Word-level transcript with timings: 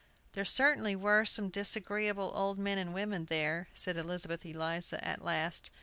"There 0.33 0.45
certainly 0.45 0.95
were 0.95 1.25
some 1.25 1.49
disagreeable 1.49 2.31
old 2.33 2.57
men 2.57 2.79
and 2.79 2.91
women 2.91 3.25
there!" 3.25 3.67
said 3.75 3.97
Elizabeth 3.97 4.43
Eliza, 4.43 5.07
at 5.07 5.21
last. 5.23 5.69